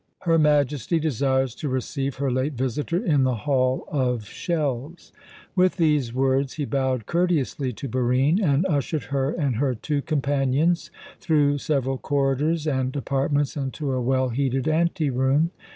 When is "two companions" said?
9.75-10.89